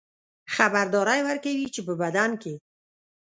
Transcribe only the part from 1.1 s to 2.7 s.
ورکوي چې په بدن کې